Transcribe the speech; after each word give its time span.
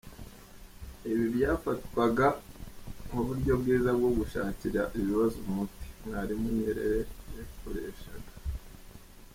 Ibi 1.11 1.25
byafatwaga 1.35 2.27
nk’uburyo 3.07 3.53
bwiza 3.61 3.89
bwo 3.97 4.09
gushakira 4.17 4.81
ibibazo 4.97 5.37
umuti, 5.49 5.85
Mwalimu 6.05 6.45
Nyerere 6.57 7.01
yakoreshaga. 7.37 8.31